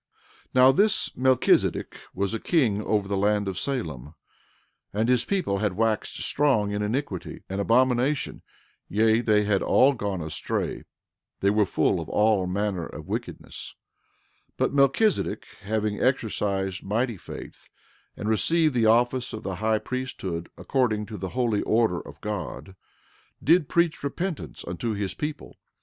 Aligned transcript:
13:17 0.55 0.55
Now 0.55 0.71
this 0.71 1.15
Melchizedek 1.15 1.95
was 2.15 2.33
a 2.33 2.39
king 2.39 2.81
over 2.81 3.07
the 3.07 3.15
land 3.15 3.47
of 3.47 3.59
Salem; 3.59 4.15
and 4.91 5.07
his 5.07 5.23
people 5.25 5.59
had 5.59 5.77
waxed 5.77 6.17
strong 6.23 6.71
in 6.71 6.81
iniquity 6.81 7.43
and 7.47 7.61
abomination; 7.61 8.41
yea, 8.89 9.21
they 9.21 9.43
had 9.43 9.61
all 9.61 9.93
gone 9.93 10.19
astray; 10.23 10.85
they 11.41 11.51
were 11.51 11.67
full 11.67 11.99
of 11.99 12.09
all 12.09 12.47
manner 12.47 12.87
of 12.87 13.05
wickedness; 13.07 13.75
13:18 14.53 14.53
But 14.57 14.73
Melchizedek 14.73 15.45
having 15.61 16.01
exercised 16.01 16.83
mighty 16.83 17.17
faith, 17.17 17.69
and 18.17 18.27
received 18.27 18.73
the 18.73 18.87
office 18.87 19.33
of 19.33 19.43
the 19.43 19.57
high 19.57 19.77
priesthood 19.77 20.49
according 20.57 21.05
to 21.05 21.17
the 21.17 21.29
holy 21.29 21.61
order 21.61 21.99
of 22.01 22.19
God, 22.21 22.75
did 23.43 23.69
preach 23.69 24.03
repentance 24.03 24.65
unto 24.67 24.95
his 24.95 25.13
people. 25.13 25.57